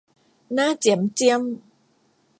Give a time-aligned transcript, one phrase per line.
[0.53, 1.41] หน้าเจี๋ยมเจี้ยม